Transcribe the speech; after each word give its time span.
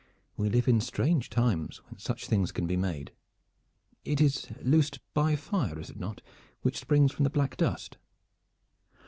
"We 0.35 0.49
live 0.49 0.67
in 0.67 0.81
strange 0.81 1.29
times 1.29 1.77
when 1.85 1.99
such 1.99 2.25
things 2.25 2.51
can 2.51 2.65
be 2.65 2.75
made. 2.75 3.11
It 4.03 4.19
is 4.19 4.47
loosed 4.63 4.97
by 5.13 5.35
fire, 5.35 5.77
is 5.77 5.91
it 5.91 5.99
not, 5.99 6.23
which 6.63 6.79
springs 6.79 7.11
from 7.11 7.21
the 7.23 7.29
black 7.29 7.55
dust?" 7.55 7.99